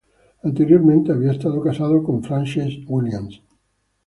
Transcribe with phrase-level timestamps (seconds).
[0.43, 3.39] Anteriormente había estado casado con Frances Williams.